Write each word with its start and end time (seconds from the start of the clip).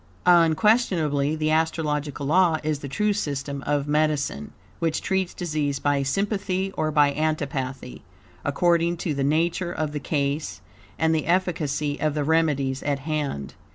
Unquestionably, 0.25 1.35
the 1.35 1.51
astrological 1.51 2.25
law 2.25 2.57
is 2.63 2.79
the 2.79 2.87
true 2.87 3.13
system 3.13 3.61
of 3.67 3.87
medicine, 3.87 4.51
which 4.79 4.99
treats 5.03 5.31
disease 5.31 5.77
by 5.77 6.01
sympathy 6.01 6.71
or 6.75 6.89
by 6.89 7.13
antipathy, 7.13 8.01
according 8.43 8.97
to 8.97 9.13
the 9.13 9.23
nature 9.23 9.71
of 9.71 9.91
the 9.91 9.99
case, 9.99 10.59
and 10.97 11.13
the 11.13 11.27
efficacy 11.27 11.99
of 12.01 12.15
the 12.15 12.23
remedies 12.23 12.81
at 12.81 12.97
hand. 12.97 13.53